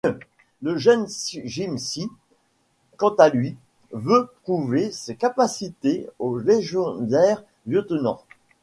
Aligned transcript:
Le 0.63 0.79
jeune 0.79 1.05
Jim 1.43 1.75
Chee, 1.77 2.09
quant 2.97 3.13
à 3.19 3.29
lui, 3.29 3.55
veut 3.91 4.31
prouver 4.41 4.91
ses 4.91 5.15
capacités 5.15 6.09
au 6.17 6.39
légendaire 6.39 7.43
lieutenant. 7.67 8.19